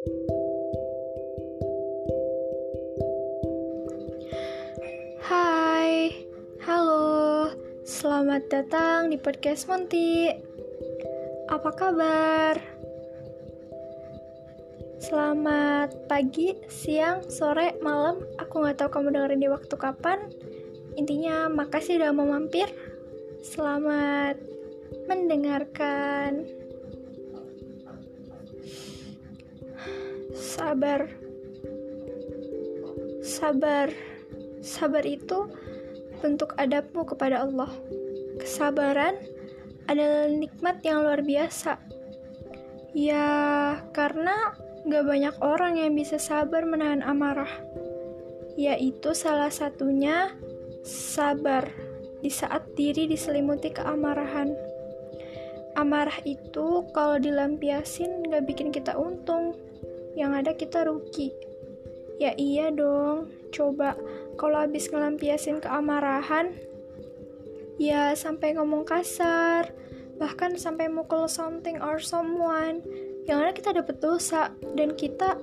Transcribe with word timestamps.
Hai, 0.00 0.08
halo, 6.64 7.52
selamat 7.84 8.48
datang 8.48 9.12
di 9.12 9.20
podcast 9.20 9.68
Monty. 9.68 10.32
Apa 11.52 11.68
kabar? 11.76 12.56
Selamat 15.04 15.92
pagi, 16.08 16.56
siang, 16.72 17.20
sore, 17.28 17.76
malam. 17.84 18.24
Aku 18.40 18.64
nggak 18.64 18.80
tahu 18.80 18.88
kamu 18.88 19.20
dengerin 19.20 19.44
di 19.44 19.52
waktu 19.52 19.76
kapan. 19.76 20.32
Intinya, 20.96 21.52
makasih 21.52 22.00
udah 22.00 22.16
mau 22.16 22.24
mampir. 22.24 22.72
Selamat 23.44 24.40
mendengarkan. 25.04 26.59
Sabar, 30.60 31.08
sabar, 33.24 33.88
sabar 34.60 35.04
itu 35.08 35.48
bentuk 36.20 36.52
adabmu 36.60 37.08
kepada 37.08 37.48
Allah. 37.48 37.72
Kesabaran 38.36 39.16
adalah 39.88 40.28
nikmat 40.28 40.84
yang 40.84 41.00
luar 41.00 41.24
biasa. 41.24 41.80
Ya, 42.92 43.32
karena 43.96 44.52
Gak 44.88 45.04
banyak 45.04 45.36
orang 45.44 45.76
yang 45.76 45.92
bisa 45.92 46.16
sabar 46.16 46.64
menahan 46.64 47.04
amarah, 47.04 47.52
yaitu 48.56 49.12
salah 49.12 49.52
satunya 49.52 50.32
sabar 50.80 51.68
di 52.24 52.32
saat 52.32 52.64
diri 52.80 53.04
diselimuti 53.04 53.68
keamarahan. 53.76 54.56
Amarah 55.76 56.16
itu 56.24 56.88
kalau 56.96 57.20
dilampiasin 57.20 58.24
gak 58.32 58.48
bikin 58.48 58.72
kita 58.72 58.96
untung, 58.96 59.52
yang 60.14 60.34
ada 60.34 60.54
kita 60.54 60.86
rugi. 60.86 61.30
Ya 62.20 62.36
iya 62.36 62.68
dong, 62.68 63.32
coba 63.54 63.96
kalau 64.36 64.60
habis 64.60 64.92
ngelampiasin 64.92 65.64
keamarahan, 65.64 66.52
ya 67.80 68.12
sampai 68.12 68.56
ngomong 68.56 68.84
kasar, 68.84 69.72
bahkan 70.20 70.56
sampai 70.60 70.92
mukul 70.92 71.24
something 71.24 71.80
or 71.80 71.96
someone, 71.96 72.84
yang 73.24 73.40
ada 73.40 73.56
kita 73.56 73.72
dapat 73.72 73.96
dosa 74.04 74.52
dan 74.76 74.92
kita 74.92 75.40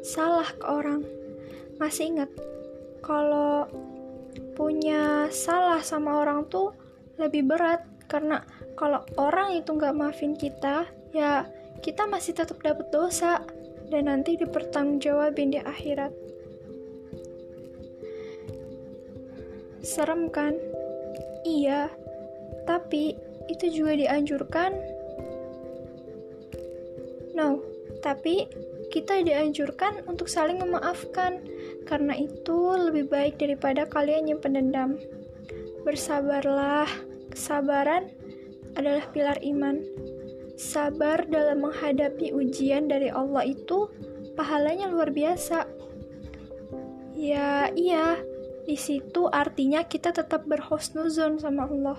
salah 0.00 0.48
ke 0.56 0.64
orang. 0.64 1.04
Masih 1.76 2.16
ingat 2.16 2.30
kalau 3.04 3.68
punya 4.56 5.28
salah 5.28 5.84
sama 5.84 6.24
orang 6.24 6.48
tuh 6.48 6.72
lebih 7.20 7.44
berat. 7.44 7.84
Karena 8.08 8.44
kalau 8.76 9.00
orang 9.16 9.56
itu 9.56 9.72
nggak 9.72 9.96
maafin 9.96 10.36
kita 10.36 10.84
ya 11.16 11.48
kita 11.80 12.08
masih 12.08 12.36
tetap 12.36 12.60
dapat 12.60 12.88
dosa 12.92 13.40
dan 13.92 14.08
nanti 14.08 14.40
dipertanggungjawabin 14.40 15.52
di 15.52 15.60
akhirat 15.60 16.16
serem 19.84 20.32
kan 20.32 20.56
iya 21.44 21.92
tapi 22.64 23.12
itu 23.52 23.82
juga 23.82 23.92
dianjurkan 24.00 24.72
No, 27.32 27.64
tapi 28.04 28.44
kita 28.92 29.24
dianjurkan 29.24 30.04
untuk 30.04 30.28
saling 30.28 30.60
memaafkan, 30.60 31.40
karena 31.88 32.12
itu 32.12 32.76
lebih 32.76 33.08
baik 33.08 33.40
daripada 33.40 33.88
kalian 33.88 34.28
yang 34.28 34.40
pendendam. 34.40 35.00
Bersabarlah, 35.80 36.88
kesabaran 37.32 38.12
adalah 38.76 39.08
pilar 39.16 39.40
iman. 39.40 39.80
Sabar 40.54 41.24
dalam 41.26 41.64
menghadapi 41.64 42.36
ujian 42.36 42.86
dari 42.86 43.08
Allah 43.08 43.48
itu 43.48 43.88
pahalanya 44.36 44.88
luar 44.92 45.10
biasa. 45.10 45.64
Ya, 47.16 47.68
iya, 47.72 48.20
di 48.62 48.78
situ 48.78 49.26
artinya 49.26 49.82
kita 49.82 50.14
tetap 50.14 50.46
berhusnuzon 50.46 51.42
sama 51.42 51.66
Allah. 51.66 51.98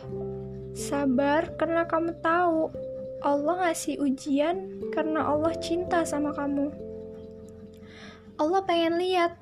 Sabar 0.73 1.53
karena 1.59 1.85
kamu 1.85 2.17
tahu 2.23 2.71
Allah 3.23 3.67
ngasih 3.67 4.03
ujian 4.03 4.83
karena 4.91 5.27
Allah 5.27 5.55
cinta 5.59 6.03
sama 6.03 6.35
kamu. 6.35 6.71
Allah 8.35 8.61
pengen 8.65 8.97
lihat 8.99 9.37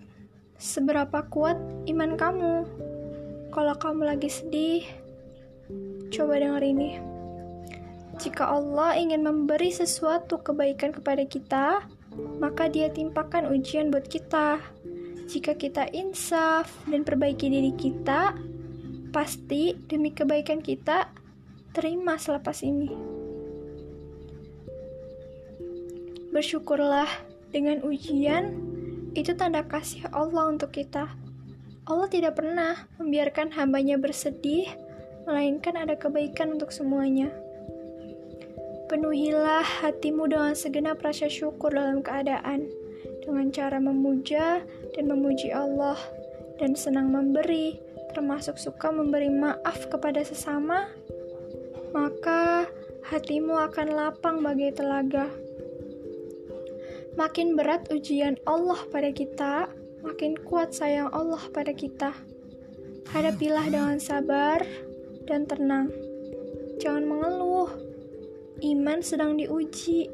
seberapa 0.61 1.25
kuat 1.31 1.57
iman 1.89 2.13
kamu. 2.13 2.55
Kalau 3.51 3.75
kamu 3.75 4.01
lagi 4.05 4.29
sedih, 4.29 4.83
coba 6.13 6.37
dengar 6.37 6.61
ini. 6.61 7.10
Jika 8.21 8.53
Allah 8.53 9.01
ingin 9.01 9.25
memberi 9.25 9.73
sesuatu 9.73 10.45
kebaikan 10.45 10.93
kepada 10.93 11.25
kita, 11.25 11.89
maka 12.37 12.69
Dia 12.69 12.93
timpakan 12.93 13.49
ujian 13.49 13.89
buat 13.89 14.05
kita. 14.05 14.61
Jika 15.25 15.57
kita 15.57 15.89
insaf 15.89 16.69
dan 16.85 17.01
perbaiki 17.01 17.49
diri 17.49 17.73
kita, 17.73 18.37
pasti 19.09 19.73
demi 19.89 20.13
kebaikan 20.13 20.61
kita 20.61 21.09
terima 21.73 22.21
selepas 22.21 22.61
ini. 22.61 22.93
Bersyukurlah 26.29 27.09
dengan 27.49 27.81
ujian, 27.81 28.53
itu 29.17 29.33
tanda 29.33 29.65
kasih 29.65 30.05
Allah 30.13 30.45
untuk 30.45 30.77
kita. 30.77 31.09
Allah 31.89 32.05
tidak 32.05 32.37
pernah 32.37 32.85
membiarkan 33.01 33.49
hambanya 33.57 33.97
bersedih, 33.97 34.69
melainkan 35.25 35.73
ada 35.73 35.97
kebaikan 35.97 36.53
untuk 36.53 36.69
semuanya. 36.69 37.33
Penuhilah 38.91 39.63
hatimu 39.63 40.27
dengan 40.27 40.51
segenap 40.51 40.99
rasa 40.99 41.31
syukur 41.31 41.71
dalam 41.71 42.03
keadaan, 42.03 42.67
dengan 43.23 43.47
cara 43.47 43.79
memuja 43.79 44.67
dan 44.91 45.07
memuji 45.07 45.47
Allah, 45.55 45.95
dan 46.59 46.75
senang 46.75 47.07
memberi, 47.07 47.79
termasuk 48.11 48.59
suka 48.59 48.91
memberi 48.91 49.31
maaf 49.31 49.87
kepada 49.87 50.19
sesama, 50.27 50.91
maka 51.95 52.67
hatimu 53.07 53.55
akan 53.71 53.95
lapang 53.95 54.43
bagai 54.43 54.75
telaga. 54.75 55.31
Makin 57.15 57.55
berat 57.55 57.87
ujian 57.95 58.35
Allah 58.43 58.83
pada 58.91 59.15
kita, 59.15 59.71
makin 60.03 60.35
kuat 60.35 60.75
sayang 60.75 61.07
Allah 61.15 61.39
pada 61.55 61.71
kita. 61.71 62.11
Hadapilah 63.07 63.71
dengan 63.71 64.03
sabar 64.03 64.59
dan 65.31 65.47
tenang. 65.47 65.87
Jangan 66.83 67.07
mengeluh. 67.07 67.90
Iman 68.59 68.99
sedang 68.99 69.39
diuji. 69.39 70.11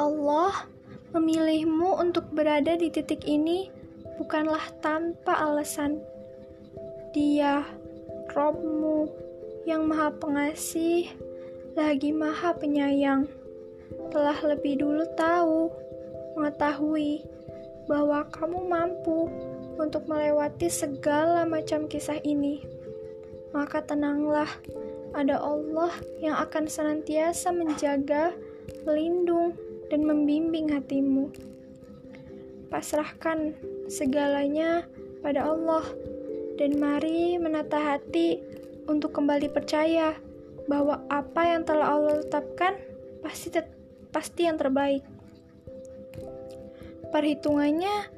Allah 0.00 0.64
memilihmu 1.12 2.00
untuk 2.00 2.32
berada 2.32 2.74
di 2.74 2.88
titik 2.88 3.28
ini 3.28 3.68
bukanlah 4.16 4.64
tanpa 4.80 5.36
alasan. 5.44 6.00
Dia, 7.12 7.62
Robmu, 8.32 9.06
yang 9.68 9.86
maha 9.86 10.10
pengasih, 10.16 11.12
lagi 11.76 12.10
maha 12.10 12.56
penyayang 12.56 13.28
telah 14.10 14.38
lebih 14.46 14.82
dulu 14.82 15.04
tahu, 15.14 15.70
mengetahui 16.38 17.22
bahwa 17.90 18.26
kamu 18.32 18.58
mampu 18.64 19.28
untuk 19.76 20.06
melewati 20.06 20.70
segala 20.70 21.42
macam 21.42 21.90
kisah 21.90 22.18
ini. 22.22 22.62
Maka 23.54 23.82
tenanglah, 23.86 24.50
ada 25.14 25.38
Allah 25.38 25.94
yang 26.18 26.34
akan 26.34 26.66
senantiasa 26.66 27.54
menjaga, 27.54 28.34
melindung, 28.82 29.54
dan 29.88 30.02
membimbing 30.02 30.74
hatimu. 30.74 31.30
Pasrahkan 32.68 33.54
segalanya 33.86 34.82
pada 35.22 35.46
Allah, 35.46 35.86
dan 36.58 36.76
mari 36.82 37.38
menata 37.38 37.78
hati 37.78 38.42
untuk 38.90 39.14
kembali 39.14 39.48
percaya 39.54 40.18
bahwa 40.66 41.00
apa 41.06 41.42
yang 41.46 41.62
telah 41.62 41.94
Allah 41.94 42.20
tetapkan 42.26 42.74
pasti 43.22 43.48
tetap 43.54 43.70
pasti 44.14 44.46
yang 44.46 44.54
terbaik. 44.54 45.02
Perhitungannya 47.10 48.10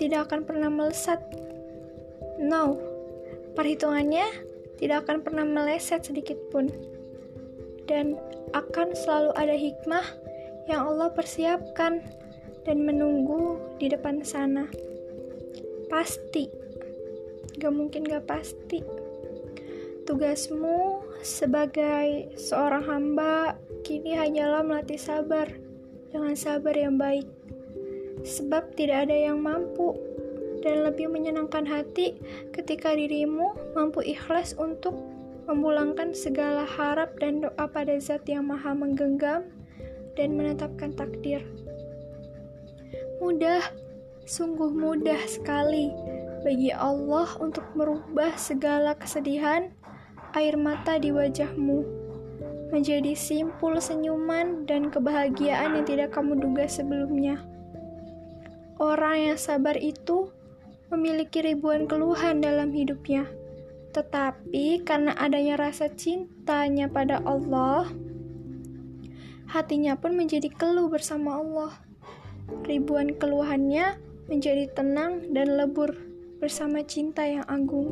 tidak 0.00 0.28
akan 0.28 0.48
pernah 0.48 0.72
melesat. 0.72 1.20
No, 2.40 2.80
perhitungannya 3.52 4.47
tidak 4.78 5.04
akan 5.06 5.26
pernah 5.26 5.44
meleset 5.44 6.06
sedikit 6.06 6.38
pun. 6.54 6.70
Dan 7.84 8.16
akan 8.54 8.94
selalu 8.94 9.30
ada 9.34 9.56
hikmah 9.58 10.06
yang 10.70 10.86
Allah 10.88 11.10
persiapkan 11.12 12.00
dan 12.62 12.84
menunggu 12.84 13.58
di 13.82 13.90
depan 13.90 14.22
sana. 14.22 14.68
Pasti, 15.88 16.48
gak 17.58 17.74
mungkin 17.74 18.04
gak 18.06 18.28
pasti. 18.28 18.84
Tugasmu 20.04 21.04
sebagai 21.20 22.32
seorang 22.36 22.84
hamba 22.88 23.56
kini 23.84 24.16
hanyalah 24.16 24.64
melatih 24.64 25.00
sabar 25.00 25.48
dengan 26.08 26.32
sabar 26.36 26.72
yang 26.72 26.96
baik. 26.96 27.28
Sebab 28.24 28.76
tidak 28.76 29.08
ada 29.08 29.16
yang 29.16 29.40
mampu 29.40 30.07
dan 30.64 30.86
lebih 30.86 31.10
menyenangkan 31.10 31.64
hati 31.64 32.18
ketika 32.54 32.94
dirimu 32.94 33.54
mampu 33.74 34.02
ikhlas 34.02 34.54
untuk 34.58 34.94
memulangkan 35.48 36.12
segala 36.12 36.68
harap 36.68 37.16
dan 37.16 37.40
doa 37.40 37.64
pada 37.70 37.96
zat 37.96 38.28
yang 38.28 38.52
maha 38.52 38.76
menggenggam, 38.76 39.48
dan 40.18 40.34
menetapkan 40.34 40.92
takdir. 40.98 41.46
Mudah, 43.22 43.62
sungguh 44.26 44.74
mudah 44.74 45.22
sekali 45.30 45.94
bagi 46.42 46.74
Allah 46.74 47.30
untuk 47.38 47.64
merubah 47.78 48.34
segala 48.34 48.98
kesedihan, 48.98 49.70
air 50.34 50.58
mata 50.58 50.98
di 50.98 51.14
wajahmu 51.14 52.08
menjadi 52.68 53.16
simpul 53.16 53.80
senyuman 53.80 54.68
dan 54.68 54.92
kebahagiaan 54.92 55.80
yang 55.80 55.86
tidak 55.88 56.12
kamu 56.12 56.36
duga 56.36 56.68
sebelumnya. 56.68 57.40
Orang 58.76 59.32
yang 59.32 59.38
sabar 59.40 59.74
itu 59.80 60.28
memiliki 60.88 61.44
ribuan 61.44 61.84
keluhan 61.84 62.40
dalam 62.40 62.72
hidupnya, 62.72 63.28
tetapi 63.92 64.84
karena 64.84 65.12
adanya 65.16 65.60
rasa 65.60 65.92
cintanya 65.92 66.88
pada 66.88 67.20
Allah, 67.24 67.88
hatinya 69.52 69.96
pun 70.00 70.16
menjadi 70.16 70.48
keluh 70.52 70.88
bersama 70.88 71.40
Allah. 71.40 71.72
Ribuan 72.64 73.12
keluhannya 73.20 74.00
menjadi 74.28 74.72
tenang 74.72 75.32
dan 75.36 75.56
lebur 75.60 75.92
bersama 76.40 76.80
cinta 76.84 77.28
yang 77.28 77.44
agung. 77.44 77.88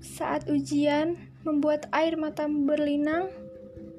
Saat 0.00 0.48
ujian 0.48 1.16
membuat 1.44 1.92
air 1.92 2.16
matamu 2.16 2.64
berlinang, 2.64 3.28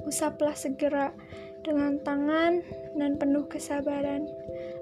usaplah 0.05 0.57
segera 0.57 1.13
dengan 1.61 2.01
tangan 2.01 2.65
dan 2.97 3.15
penuh 3.21 3.45
kesabaran, 3.47 4.27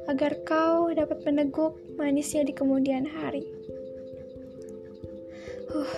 agar 0.10 0.38
kau 0.48 0.90
dapat 0.94 1.22
meneguk 1.28 1.78
manisnya 1.98 2.42
di 2.46 2.54
kemudian 2.54 3.06
hari. 3.06 3.46
Uh, 5.72 5.96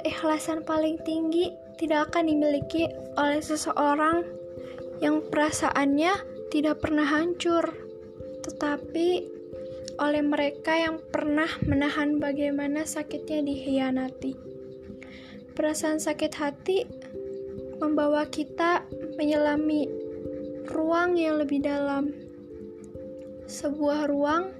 keikhlasan 0.00 0.64
paling 0.64 0.96
tinggi 1.04 1.52
tidak 1.76 2.12
akan 2.12 2.28
dimiliki 2.28 2.88
oleh 3.16 3.40
seseorang 3.40 4.24
yang 5.00 5.24
perasaannya 5.32 6.12
tidak 6.52 6.84
pernah 6.84 7.08
hancur, 7.08 7.64
tetapi 8.44 9.24
oleh 10.00 10.22
mereka 10.24 10.76
yang 10.76 11.00
pernah 11.12 11.48
menahan 11.64 12.20
bagaimana 12.20 12.84
sakitnya 12.88 13.44
dihianati. 13.44 14.32
Perasaan 15.56 16.00
sakit 16.00 16.32
hati 16.40 16.78
membawa 17.80 18.28
kita 18.28 18.84
menyelami 19.16 19.88
ruang 20.68 21.16
yang 21.16 21.40
lebih 21.40 21.64
dalam. 21.64 22.12
Sebuah 23.50 24.06
ruang 24.06 24.54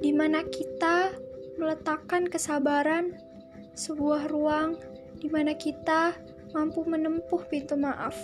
di 0.00 0.08
mana 0.08 0.40
kita 0.48 1.12
meletakkan 1.60 2.24
kesabaran, 2.24 3.12
sebuah 3.76 4.32
ruang 4.32 4.80
di 5.20 5.28
mana 5.28 5.52
kita 5.52 6.16
mampu 6.56 6.80
menempuh 6.88 7.44
pintu 7.52 7.76
maaf. 7.76 8.16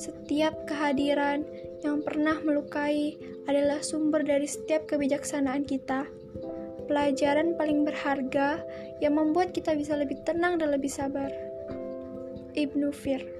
Setiap 0.00 0.64
kehadiran 0.64 1.44
yang 1.84 2.00
pernah 2.00 2.40
melukai 2.40 3.20
adalah 3.44 3.84
sumber 3.84 4.24
dari 4.24 4.48
setiap 4.48 4.88
kebijaksanaan 4.88 5.68
kita. 5.68 6.08
Pelajaran 6.88 7.60
paling 7.60 7.84
berharga 7.84 8.64
yang 9.04 9.20
membuat 9.20 9.52
kita 9.52 9.76
bisa 9.76 9.92
lebih 9.92 10.24
tenang 10.24 10.56
dan 10.56 10.72
lebih 10.72 10.88
sabar. 10.88 11.28
Ibnu 12.56 12.96
Fir 12.96 13.33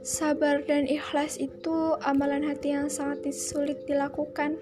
Sabar 0.00 0.64
dan 0.64 0.88
ikhlas 0.88 1.36
itu 1.36 1.94
amalan 2.04 2.46
hati 2.46 2.72
yang 2.72 2.88
sangat 2.88 3.28
sulit 3.30 3.84
dilakukan, 3.84 4.56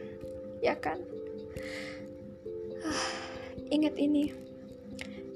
ya 0.60 0.74
kan? 0.78 0.98
Ingat 3.68 4.00
ini, 4.00 4.32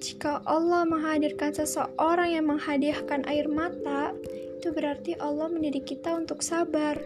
jika 0.02 0.42
Allah 0.48 0.82
menghadirkan 0.82 1.54
seseorang 1.54 2.34
yang 2.34 2.50
menghadiahkan 2.50 3.28
air 3.30 3.46
mata, 3.46 4.10
itu 4.58 4.72
berarti 4.74 5.14
Allah 5.18 5.46
mendidik 5.46 5.86
kita 5.94 6.16
untuk 6.16 6.42
sabar. 6.42 6.98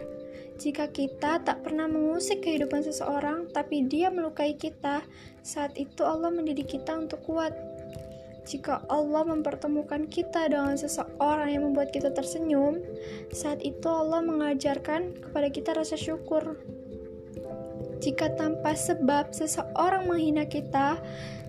Jika 0.57 0.89
kita 0.89 1.45
tak 1.45 1.61
pernah 1.61 1.85
mengusik 1.85 2.41
kehidupan 2.41 2.81
seseorang, 2.81 3.53
tapi 3.53 3.85
dia 3.85 4.09
melukai 4.09 4.57
kita, 4.57 5.05
saat 5.45 5.77
itu 5.77 6.01
Allah 6.01 6.33
mendidik 6.33 6.73
kita 6.73 6.97
untuk 6.97 7.21
kuat. 7.29 7.53
Jika 8.47 8.87
Allah 8.87 9.27
mempertemukan 9.27 10.07
kita 10.07 10.47
dengan 10.47 10.79
seseorang 10.79 11.51
yang 11.51 11.67
membuat 11.67 11.91
kita 11.91 12.15
tersenyum, 12.15 12.79
saat 13.35 13.59
itu 13.59 13.85
Allah 13.91 14.23
mengajarkan 14.23 15.19
kepada 15.19 15.51
kita 15.51 15.75
rasa 15.75 15.99
syukur. 15.99 16.55
Jika 17.99 18.39
tanpa 18.39 18.71
sebab 18.71 19.35
seseorang 19.35 20.07
menghina 20.07 20.47
kita, 20.47 20.95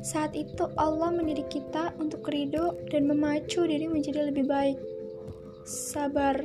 saat 0.03 0.35
itu 0.35 0.67
Allah 0.75 1.15
mendidik 1.15 1.47
kita 1.55 1.95
untuk 2.03 2.27
ridho 2.27 2.75
dan 2.91 3.07
memacu 3.07 3.63
diri 3.63 3.87
menjadi 3.87 4.35
lebih 4.35 4.51
baik 4.51 4.79
sabar, 5.69 6.41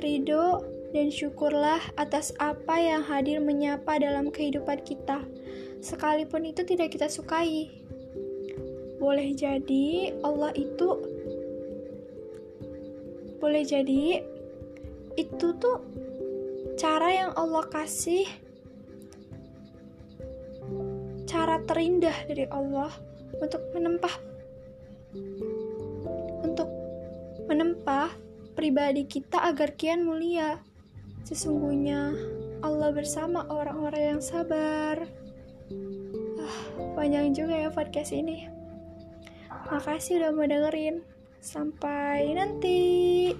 ridho, 0.00 0.64
dan 0.96 1.12
syukurlah 1.12 1.82
atas 2.00 2.32
apa 2.40 2.80
yang 2.80 3.04
hadir 3.04 3.36
menyapa 3.44 4.00
dalam 4.00 4.32
kehidupan 4.32 4.80
kita, 4.80 5.20
sekalipun 5.84 6.48
itu 6.48 6.64
tidak 6.64 6.96
kita 6.96 7.12
sukai. 7.12 7.83
Boleh 9.04 9.36
jadi 9.36 10.16
Allah 10.24 10.56
itu 10.56 10.88
boleh 13.36 13.60
jadi 13.60 14.24
itu 15.20 15.46
tuh 15.60 15.84
cara 16.80 17.12
yang 17.12 17.30
Allah 17.36 17.68
kasih 17.68 18.24
cara 21.28 21.60
terindah 21.68 22.16
dari 22.24 22.48
Allah 22.48 22.88
untuk 23.36 23.60
menempah 23.76 24.16
menempa 27.54 28.10
pribadi 28.58 29.06
kita 29.06 29.46
agar 29.46 29.78
kian 29.78 30.02
mulia. 30.02 30.58
Sesungguhnya 31.22 32.12
Allah 32.64 32.90
bersama 32.90 33.46
orang-orang 33.46 34.18
yang 34.18 34.22
sabar. 34.24 35.06
Ah, 36.40 36.58
panjang 36.98 37.30
juga 37.36 37.54
ya 37.54 37.70
podcast 37.70 38.10
ini. 38.10 38.63
Makasih 39.72 40.20
udah 40.20 40.30
mau 40.36 40.44
dengerin. 40.44 41.00
Sampai 41.40 42.36
nanti. 42.36 43.32